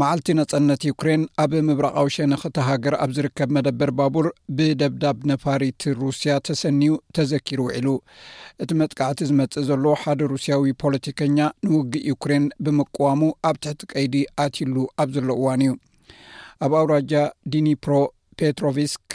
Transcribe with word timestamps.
መዓልቲ 0.00 0.32
ነፀነት 0.38 0.82
ዩክሬን 0.88 1.22
ኣብ 1.42 1.52
ምብራቃዊ 1.66 2.08
ሸነ 2.16 2.32
ክተሃገር 2.42 2.94
ኣብ 3.04 3.10
ዝርከብ 3.16 3.50
መደብር 3.56 3.90
ባቡር 3.98 4.26
ብደብዳብ 4.58 5.18
ነፋሪት 5.30 5.84
ሩስያ 6.00 6.36
ተሰኒዩ 6.48 6.94
ተዘኪሩ 7.18 7.60
ውዒሉ 7.68 7.88
እቲ 8.64 8.70
መጥቃዕቲ 8.80 9.20
ዝመፅእ 9.30 9.66
ዘሎ 9.68 9.84
ሓደ 10.02 10.20
ሩስያዊ 10.32 10.64
ፖለቲከኛ 10.84 11.38
ንውጊእ 11.68 12.08
ዩኩሬን 12.12 12.46
ብምቀዋሙ 12.66 13.22
ኣብ 13.50 13.58
ትሕቲ 13.64 13.86
ቀይዲ 13.92 14.16
ኣትሉ 14.46 14.76
ኣብ 15.02 15.10
ዘሎ 15.18 15.28
እዋን 15.40 15.62
እዩ 15.66 15.74
ኣብ 16.66 16.74
ኣውራጃ 16.80 17.12
ዲኒፕሮ 17.54 17.92
ፔትሮቭስክ 18.40 19.06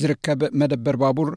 ዝርከብ 0.00 0.40
መደበር 0.60 0.96
ባቡር 1.02 1.28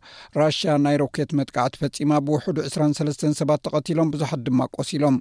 ራሽያ 0.41 0.71
ናይ 0.85 0.95
ሮኬት 1.01 1.31
መጥካዕቲ 1.39 1.75
ፈፂማ 1.81 2.11
ብውሕዱ 2.27 2.57
2ሰ 2.75 3.23
ሰባት 3.39 3.61
ተቐቲሎም 3.65 4.11
ብዙሓት 4.13 4.41
ድማ 4.47 4.59
ቆሲሎም 4.77 5.17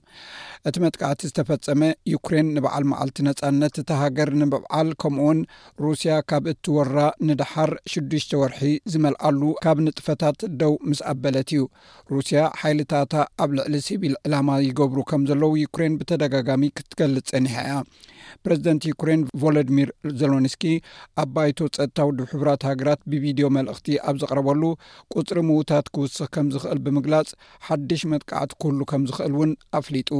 እቲ 0.68 0.76
መጥካዕቲ 0.84 1.20
ዝተፈፀመ 1.30 1.82
ዩክሬን 2.14 2.48
ንበዓል 2.56 2.84
መዓልቲ 2.92 3.18
ነፃነት 3.28 3.74
እቲ 3.82 3.90
ሃገር 4.02 4.30
ንምብዓል 4.42 4.90
ከምኡውን 5.02 5.40
ሩስያ 5.84 6.14
ካብ 6.32 6.44
እትወራ 6.52 6.96
ንድሓር 7.30 7.72
ሽዱሽተ 7.94 8.32
ወርሒ 8.42 8.62
ዝመልኣሉ 8.94 9.42
ካብ 9.66 9.80
ንጥፈታት 9.86 10.40
ደው 10.62 10.74
ምስ 10.90 11.00
ኣበለት 11.12 11.50
እዩ 11.54 11.62
ሩስያ 12.14 12.40
ሓይልታእታ 12.62 13.14
ኣብ 13.44 13.50
ልዕሊ 13.58 13.76
ሲቪል 13.88 14.16
ዕላማ 14.26 14.50
ይገብሩ 14.68 14.98
ከም 15.12 15.22
ዘለዉ 15.30 15.52
ዩክሬን 15.66 15.96
ብተደጋጋሚ 16.00 16.62
ክትገልፅ 16.76 17.26
ፀኒሐ 17.32 17.54
እያ 17.66 17.76
ፕረዚደንት 18.44 18.82
ዩክሬን 18.92 19.20
ቮሎዲሚር 19.42 19.88
ዘሎኒስኪ 20.20 20.62
ኣብ 21.22 21.28
ባይቶ 21.34 21.58
ፀጥታ 21.78 21.98
ውድ 22.08 22.18
ሕራት 22.32 22.62
ሃገራት 22.70 23.00
ብ 23.10 23.24
ዲዮ 23.38 23.46
መልእክቲ 23.58 23.96
ኣብ 24.10 24.16
ዘቅረበሉ 24.22 24.62
ቁፅሪ 25.16 25.38
ምዉታት 25.48 25.86
ክውስ 25.96 26.16
ከም 26.34 26.46
ዝክእል 26.56 26.80
ብምግላፅ 26.84 27.28
ሓድሽ 27.68 28.02
መጥካዕቲ 28.12 28.52
ኩሉ 28.64 28.78
ከም 28.92 29.02
ዝክእል 29.10 29.34
ውን 29.40 29.50
ኣፍሊጡ 29.80 30.10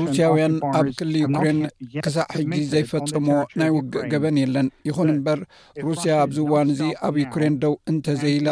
ሩስያ 0.00 0.26
ውያን 0.32 0.52
ኣብ 0.78 0.88
ክሊ 0.98 1.12
ዩክሬን 1.22 1.56
ክሳዕ 2.04 2.26
ሕጂ 2.34 2.58
ዘይፈፀሞ 2.72 3.28
ናይ 3.60 3.70
ውግእ 3.76 4.04
ገበን 4.12 4.36
የለን 4.40 4.68
ይኹን 4.88 5.08
እምበር 5.12 5.40
ሩስያ 5.86 6.10
ኣብዚዋን 6.24 6.68
እዚ 6.74 6.82
ኣብ 7.06 7.14
ዩክሬን 7.22 7.54
ደው 7.62 7.74
እንተዘይላ 7.92 8.48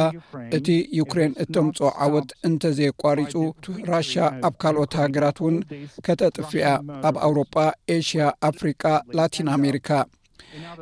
እቲ 0.59 0.67
ዩክሬን 1.01 1.35
እተምፅ 1.45 1.79
ዓወት 2.07 2.33
እንተዘየቋሪፁ 2.49 3.35
ራሽያ 3.93 4.25
ኣብ 4.49 4.57
ካልኦት 4.65 4.97
ሃገራት 5.03 5.41
እውን 5.45 5.59
ከተጥፍያ 6.09 6.67
ኣብ 7.11 7.19
ኣውሮጳ 7.29 7.57
ኤሽያ 7.99 8.27
ኣፍሪካ 8.51 8.85
ላቲን 9.21 9.51
ኣሜሪካ 9.59 9.89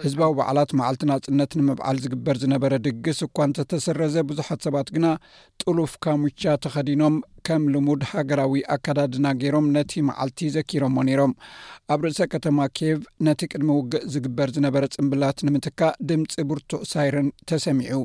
ህዝባዊ 0.04 0.30
በዕላት 0.38 0.70
መዓልቲ 0.78 1.02
ናፅነት 1.10 1.52
ንምብዓል 1.58 1.96
ዝግበር 2.04 2.36
ዝነበረ 2.42 2.72
ድግስ 2.86 3.18
እኳ 3.26 3.36
እንተተሰረዘ 3.48 4.14
ብዙሓት 4.30 4.60
ሰባት 4.66 4.88
ግና 4.96 5.06
ጥሉፍ 5.62 5.92
ካሙቻ 6.04 6.42
ተኸዲኖም 6.64 7.14
ከም 7.46 7.62
ልሙድ 7.74 8.02
ሃገራዊ 8.10 8.60
ኣከዳድና 8.74 9.26
ገይሮም 9.42 9.66
ነቲ 9.76 9.92
መዓልቲ 10.08 10.42
ዘኪሮዎ 10.56 10.96
ነይሮም 11.08 11.32
ኣብ 11.94 12.00
ርእሰ 12.06 12.20
ከተማ 12.34 12.58
ኬቭ 12.78 13.00
ነቲ 13.28 13.40
ቅድሚ 13.52 13.68
ውግእ 13.78 14.06
ዝግበር 14.14 14.50
ዝነበረ 14.58 14.84
ፅምብላት 14.98 15.40
ንምትካእ 15.48 15.96
ድምፂ 16.10 16.36
ቡርቱዕ 16.50 16.80
ሳይረን 16.92 17.28
ተሰሚዑ 17.52 18.00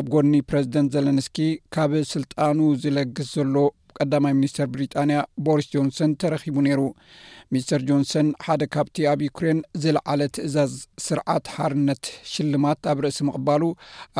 ኣብ 0.00 0.06
ጎኒ 0.14 0.34
ፕረዚደንት 0.50 0.92
ዘለንስኪ 0.96 1.38
ካብ 1.76 1.94
ስልጣኑ 2.14 2.58
ዝለግስ 2.84 3.30
ዘሎ 3.38 3.54
ቀዳማይ 4.00 4.32
ሚኒስትር 4.38 4.66
ብሪጣንያ 4.74 5.18
ቦሪስ 5.46 5.66
ጆንሰን 5.74 6.10
ተረኺቡ 6.20 6.56
ነይሩ 6.66 6.80
ሚስተር 7.54 7.80
ጆንሰን 7.88 8.28
ሓደ 8.46 8.62
ካብቲ 8.74 8.96
ኣብ 9.12 9.20
ዩክሬን 9.26 9.58
ዝለዓለ 9.82 10.20
ትእዛዝ 10.36 10.72
ስርዓት 11.06 11.46
ሓርነት 11.56 12.04
ሽልማት 12.32 12.80
ኣብ 12.92 12.98
ርእሲ 13.04 13.20
ምቕባሉ 13.28 13.62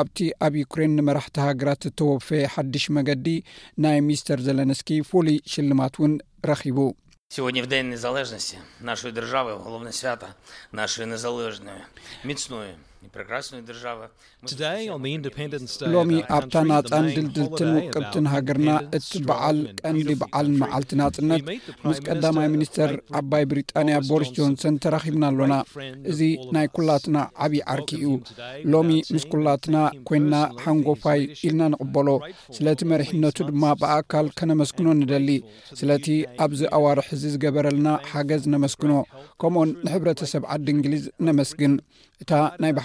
ኣብቲ 0.03 0.19
ኣብ 0.47 0.55
ዩክሬን 0.63 0.95
ንመራሕቲ 0.99 1.37
ሃገራት 1.49 1.85
እተወፍ 1.91 2.29
ሓዱሽ 2.55 2.87
መገዲ 2.99 3.29
ናይ 3.87 3.99
ሚስተር 4.11 4.41
ዘለንስኪ 4.49 4.91
ፍሉይ 5.11 5.39
ሽልማት 5.55 5.97
እውን 6.01 6.15
ረኪቡ 6.53 6.79
ድ 7.55 7.63
ደ 7.71 7.75
ዘነስቲ 8.03 8.51
ና 8.89 8.93
ድር 9.15 9.25
ሎነ 9.73 9.87
ስታ 10.01 10.23
ና 10.79 10.85
ነዘ 11.13 11.25
ምስነ 12.31 12.53
ሎሚ 15.95 16.11
ኣብታ 16.37 16.55
ናፃን 16.71 17.05
ድልድልትን 17.17 17.71
ውቅብትን 17.77 18.27
ሃገርና 18.33 18.71
እቲ 18.97 19.11
በዓል 19.29 19.59
ቀንዲ 19.81 20.13
በዓልንመዓልቲ 20.21 20.93
ናፅነት 21.01 21.43
ምስ 21.89 21.99
ቀዳማይ 22.09 22.49
ሚኒስተር 22.55 22.91
ዓባይ 23.21 23.45
ብሪጣንያ 23.51 23.95
ቦሪስ 24.11 24.31
ጆንሰን 24.39 24.79
ተራኺብና 24.85 25.25
ኣሎና 25.33 25.57
እዚ 26.13 26.21
ናይ 26.57 26.69
ኩላትና 26.79 27.17
ዓብዪ 27.47 27.61
ዓርኪ 27.75 27.91
እዩ 28.01 28.13
ሎሚ 28.75 28.91
ምስ 29.17 29.27
ኩላትና 29.35 29.77
ኮይና 30.11 30.35
ሃንጎፋይ 30.65 31.23
ኢልና 31.49 31.63
ንቅበሎ 31.75 32.09
ስለቲ 32.59 32.81
መሪሕነቱ 32.95 33.39
ድማ 33.51 33.65
ብኣካል 33.83 34.29
ከነመስግኖ 34.41 34.89
ንደሊ 35.03 35.31
ስለቲ 35.83 36.07
ኣብዚ 36.47 36.61
ኣዋርሒ 36.79 37.09
ዚ 37.23 37.25
ዝገበረልና 37.35 37.89
ሓገዝ 38.11 38.43
ነመስግኖ 38.57 38.93
ከምኡን 39.43 39.71
ንሕብረተሰብ 39.87 40.43
ዓዲ 40.55 40.67
እንግሊዝ 40.77 41.05
ነመስግን 41.27 41.73
እታ 42.23 42.31
ናይ 42.63 42.73
ብእ 42.77 42.85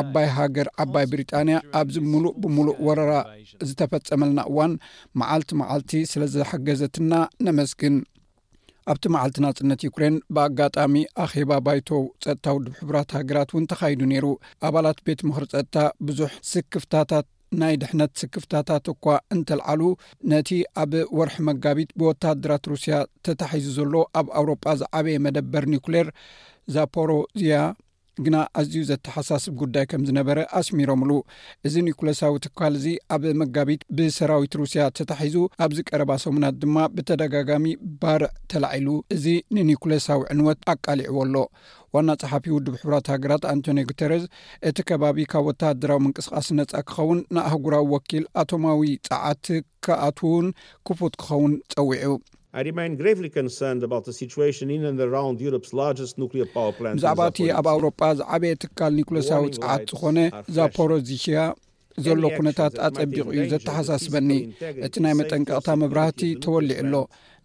ዓባይ 0.00 0.26
ሃገር 0.36 0.68
ዓባይ 0.82 1.04
ብሪጣንያ 1.12 1.56
ኣብዚ 1.80 1.96
ሙሉእ 2.12 2.32
ብሙሉእ 2.42 2.78
ወረራ 2.86 3.12
ዝተፈፀመልና 3.68 4.40
እዋን 4.50 4.72
መዓልቲ 5.22 5.50
መዓልቲ 5.62 5.90
ስለ 6.12 6.22
ዝሓገዘትና 6.34 7.12
ነመስግን 7.46 7.96
ኣብቲ 8.92 9.04
መዓልቲ 9.14 9.38
ናፅነት 9.44 9.80
ዩኩሬን 9.86 10.14
ብኣጋጣሚ 10.34 10.94
ኣኼባ 11.24 11.50
ባይቶ 11.64 11.88
ፀጥታዊ 12.24 12.58
ድሕቡራት 12.66 13.10
ሃገራት 13.18 13.50
እውን 13.52 13.64
ተካይዱ 13.72 14.00
ነይሩ 14.12 14.26
ኣባላት 14.68 14.98
ቤት 15.06 15.20
ምክሪ 15.28 15.44
ፀጥታ 15.54 15.76
ብዙሕ 16.08 16.30
ስክፍታታት 16.52 17.26
ናይ 17.60 17.74
ድሕነት 17.82 18.10
ስክፍታታት 18.20 18.86
እኳ 18.92 19.04
እንተልዓሉ 19.34 19.82
ነቲ 20.32 20.48
ኣብ 20.82 20.92
ወርሒ 21.18 21.36
መጋቢት 21.48 21.90
ብወታሃደራት 22.00 22.64
ሩስያ 22.72 22.96
ተታሒዙ 23.26 23.68
ዘሎ 23.76 23.94
ኣብ 24.20 24.26
ኣውሮጳ 24.40 24.64
ዝዓበየ 24.80 25.22
መደበር 25.26 25.66
ኒኩለር 25.74 26.08
ዛፖሮዝያ 26.76 27.56
ግና 28.26 28.36
ኣዝዩ 28.60 28.80
ዘተሓሳስብ 28.90 29.54
ጉዳይ 29.62 29.84
ከም 29.90 30.02
ዝነበረ 30.08 30.38
ኣስሚሮምሉ 30.60 31.10
እዚ 31.66 31.74
ኒኩሌሳዊ 31.88 32.34
ትል 32.44 32.74
እዚ 32.80 32.86
ኣብ 33.14 33.22
መጋቢት 33.40 33.82
ብሰራዊት 33.96 34.54
ሩስያ 34.60 34.84
ተታሒዙ 34.98 35.36
ኣብዚ 35.64 35.78
ቀረባ 35.90 36.10
ሰሙናት 36.24 36.56
ድማ 36.62 36.76
ብተደጋጋሚ 36.96 37.66
ባርዕ 38.02 38.28
ተላዒሉ 38.52 38.88
እዚ 39.16 39.24
ንኒኩሌሳዊ 39.58 40.20
ዕንወት 40.34 40.60
ኣቃሊዕዎ 40.74 41.18
ኣሎ 41.26 41.36
ዋና 41.96 42.08
ፀሓፊ 42.22 42.44
ውድ 42.54 42.66
ሕብራት 42.80 43.06
ሃገራት 43.14 43.44
ኣንቶኒ 43.52 43.80
ጉተርዝ 43.90 44.24
እቲ 44.70 44.76
ከባቢ 44.88 45.18
ካብ 45.34 45.44
ወታድራዊ 45.50 46.00
ምንቅስቃስ 46.06 46.48
ነጻ 46.58 46.72
ክኸውን 46.88 47.20
ንኣህጉራዊ 47.36 47.84
ወኪል 47.94 48.24
ኣቶማዊ 48.42 48.82
ፀዓቲ 49.10 49.46
ክኣትውን 49.86 50.48
ክፉት 50.90 51.14
ክኸውን 51.22 51.52
ፀዊዑ 51.76 52.12
ብዛዕባእቲ 52.66 53.36
ኣብ 57.58 57.66
ኣውሮጳ 57.74 58.00
ዝዓብየ 58.20 58.52
ትካል 58.62 58.92
ኒኮሎሳዊ 59.00 59.44
ፃዓት 59.64 59.84
ዝኾነ 59.90 60.16
ዛፖሮዝሽያ 60.56 61.36
ዘሎ 62.04 62.22
ኩነታት 62.38 62.74
ኣፀቢቕ 62.86 63.26
እዩ 63.34 63.42
ዘተሓሳስበኒ 63.52 64.30
እቲ 64.86 64.94
ናይ 65.04 65.14
መጠንቀቕታ 65.20 65.68
መብራህቲ 65.82 66.20
ተወሊዑ 66.44 66.74
ኣሎ 66.82 66.94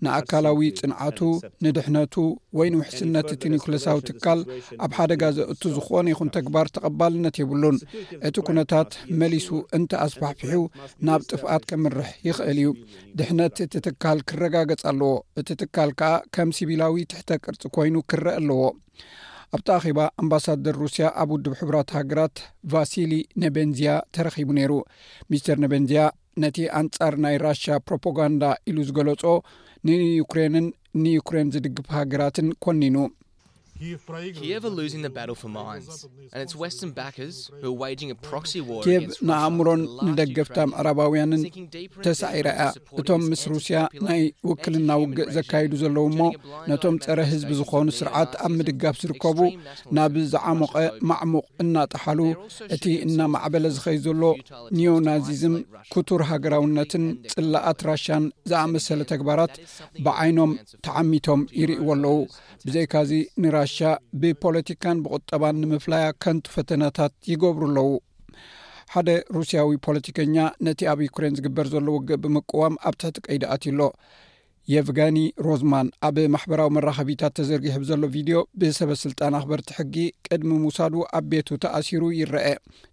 ንኣካላዊ 0.05 0.59
ፅንዓቱ 0.79 1.19
ንድሕነቱ 1.65 2.13
ወይ 2.57 2.69
ንውሕስነት 2.73 3.29
ቲኒክሎሳዊ 3.43 3.99
ትካል 4.09 4.39
ኣብ 4.85 4.91
ሓደ 4.97 5.11
ጋዘእቱ 5.21 5.61
ዝኾነ 5.75 6.05
ይኹን 6.13 6.31
ተግባር 6.37 6.67
ተቐባልነት 6.75 7.35
የብሉን 7.41 7.77
እቲ 8.29 8.35
ኩነታት 8.49 8.91
መሊሱ 9.21 9.47
እንተ 9.79 9.91
ኣስፋሕፍሑ 10.05 10.53
ናብ 11.09 11.21
ጥፍኣት 11.31 11.65
ከምርሕ 11.71 12.09
ይኽእል 12.27 12.59
እዩ 12.63 12.71
ድሕነት 13.19 13.55
እቲ 13.67 13.73
ትካል 13.87 14.19
ክረጋገጽ 14.31 14.83
ኣለዎ 14.93 15.13
እቲ 15.41 15.49
ትካል 15.63 15.91
ከዓ 16.01 16.11
ከም 16.37 16.51
ሲቢላዊ 16.59 16.97
ትሕተ 17.13 17.31
ቅርፂ 17.45 17.61
ኮይኑ 17.77 17.95
ክርአ 18.11 18.35
ኣለዎ 18.41 18.61
ኣብቲ 19.55 19.67
ኣኺባ 19.77 19.99
ኣምባሳደር 20.21 20.75
ሩስያ 20.83 21.05
ኣብ 21.21 21.29
ውድብ 21.33 21.53
ሕብራት 21.59 21.89
ሃገራት 21.97 22.37
ቫሲሊ 22.73 23.11
ነበንዝያ 23.43 23.91
ተረኺቡ 24.15 24.49
ነይሩ 24.59 24.71
ሚስተር 25.31 25.57
ነበንዚያ 25.63 26.03
ነቲ 26.43 26.57
ኣንጻር 26.79 27.15
ናይ 27.23 27.35
ራሽያ 27.45 27.73
ፕሮፖጋንዳ 27.87 28.43
ኢሉ 28.69 28.77
ዝገለፆ 28.87 29.23
ንዩኩሬንን 29.89 30.67
ንዩኩሬን 31.03 31.51
ዝድግፍ 31.55 31.87
ሃገራትን 31.97 32.47
ኮኒኑ 32.65 32.95
ኬብ 38.23 38.89
ንኣእምሮን 39.27 39.81
ንደገፍታ 40.07 40.57
ምዕራባውያንን 40.69 41.41
ተሳዒራ 42.05 42.47
እያ 42.55 42.65
እቶም 43.01 43.21
ምስ 43.31 43.41
ሩስያ 43.51 43.77
ናይ 44.05 44.21
ውክልና 44.49 44.89
ውግእ 45.01 45.29
ዘካይዱ 45.35 45.71
ዘለዉ 45.81 46.03
እሞ 46.11 46.21
ነቶም 46.71 46.95
ፀረ 47.05 47.19
ህዝቢ 47.31 47.51
ዝኾኑ 47.59 47.87
ስርዓት 47.99 48.31
ኣብ 48.47 48.51
ምድጋፍ 48.57 48.95
ዝርከቡ 49.03 49.39
ናብ 49.97 50.13
ዝዓሞቐ 50.33 50.73
ማዕሙቕ 51.11 51.45
እናጠሓሉ 51.63 52.19
እቲ 52.75 52.85
እናማዕበለ 53.05 53.65
ዝኸይ 53.77 53.97
ዘሎ 54.05 54.23
ኒዮናዚዝም 54.79 55.55
ኩቱር 55.93 56.23
ሃገራውነትን 56.31 57.05
ፅላኣት 57.35 57.79
ራሽን 57.89 58.23
ዝኣመሰለ 58.51 58.99
ተግባራት 59.13 59.55
ብዓይኖም 60.07 60.53
ተዓሚቶም 60.87 61.43
ይርእዎ 61.61 61.87
ኣለዉ 61.97 62.15
ብዘይካእዚ 62.67 63.11
ንራ 63.43 63.55
ብፖለቲካን 64.21 64.97
ብቁጠባ 65.05 65.43
ንምፍላያ 65.61 66.05
ከንቱ 66.23 66.45
ፈተናታት 66.55 67.13
ይገብሩ 67.31 67.61
ኣለው 67.71 67.89
ሓደ 68.93 69.09
ሩስያዊ 69.35 69.71
ፖለቲከኛ 69.85 70.35
ነቲ 70.65 70.81
ኣብ 70.91 70.99
ዩኩሬን 71.05 71.35
ዝግበር 71.37 71.67
ዘሎ 71.73 71.87
ውግእ 71.95 72.19
ብምቅዋም 72.23 72.75
ኣብ 72.89 72.95
ትሕቲ 73.01 73.17
ቀይዲ 73.27 73.43
ኣትሎ 73.53 73.79
የፍጋኒ 74.73 75.17
ሮዝማን 75.45 75.87
ኣብ 76.07 76.17
ማሕበራዊ 76.33 76.69
መራኸቢታት 76.75 77.33
ተዘርጊሕብ 77.37 77.83
ዘሎ 77.89 78.03
ቪድዮ 78.15 78.37
ብሰበስልጣን 78.61 79.37
ኣኽበርቲ 79.39 79.69
ሕጊ 79.77 79.95
ቅድሚ 80.27 80.51
ምውሳዱ 80.63 80.93
ኣብ 81.19 81.25
ቤቱ 81.31 81.49
ተኣሲሩ 81.63 82.03
ይረአ 82.19 82.45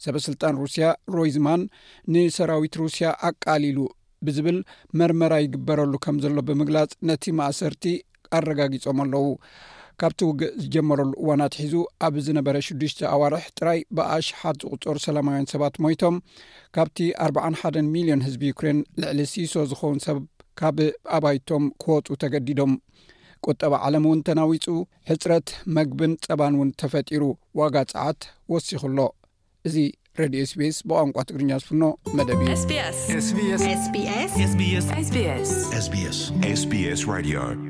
ሰበ 0.04 0.16
ስልጣን 0.28 0.56
ሩስያ 0.62 0.86
ሮይዝማን 1.16 1.62
ንሰራዊት 2.14 2.76
ሩስያ 2.82 3.10
ኣቃሊሉ 3.30 3.78
ብዝብል 4.28 4.58
መርመራ 5.00 5.32
ይግበረሉ 5.44 5.92
ከም 6.06 6.16
ዘሎ 6.24 6.36
ብምግላፅ 6.48 6.90
ነቲ 7.10 7.24
ማእሰርቲ 7.40 7.84
ኣረጋጊፆም 8.38 8.98
ኣለዉ 9.04 9.26
ካብቲ 10.00 10.20
ውግእ 10.28 10.50
ዝጀመረሉ 10.64 11.10
እዋናትሒዙ 11.22 11.74
ኣብ 12.06 12.14
ዝነበረ 12.26 12.56
ሽዱሽ 12.66 12.92
ኣዋርሕ 13.14 13.44
ጥራይ 13.58 13.78
በኣሽ 13.96 14.26
ሓት 14.40 14.58
ዝቁፀሩ 14.72 14.96
ሰላማውያን 15.06 15.46
ሰባት 15.52 15.74
ሞይቶም 15.84 16.14
ካብቲ 16.76 16.98
41 17.24 17.88
ሚልዮን 17.94 18.20
ህዝቢ 18.26 18.42
ዩክሬን 18.52 18.78
ልዕሊ 19.02 19.20
ሲሶ 19.32 19.54
ዝኸውን 19.72 19.98
ሰብ 20.06 20.18
ካብ 20.60 20.76
ኣባይቶም 21.16 21.64
ክወፁ 21.84 22.06
ተገዲዶም 22.22 22.72
ቁጠባ 23.48 23.72
ዓለም 23.88 24.04
እውን 24.08 24.20
ተናዊፁ 24.28 24.66
ሕፅረት 25.10 25.48
መግብን 25.78 26.12
ፀባን 26.26 26.54
እውን 26.58 26.70
ተፈጢሩ 26.82 27.22
ዋጋ 27.60 27.76
ፀዓት 27.92 28.20
ወሲኩ 28.54 28.82
ኣሎ 28.90 28.98
እዚ 29.70 29.76
ሬድዮ 30.20 30.42
ስቤስ 30.52 30.76
ብቋንቋ 30.88 31.16
ትግርኛ 31.30 31.50
ዝፍኖ 31.64 31.82
መደብ 32.18 32.40
እስስስ 34.94 37.69